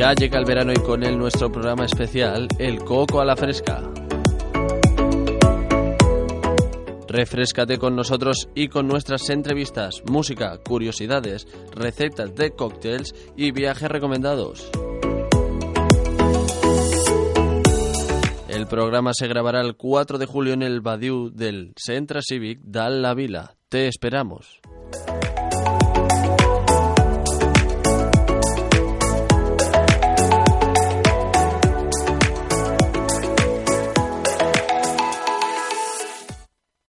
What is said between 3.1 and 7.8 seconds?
a la Fresca. Refrescate